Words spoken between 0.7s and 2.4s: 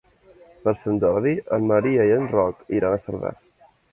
Sant Jordi en Maria i en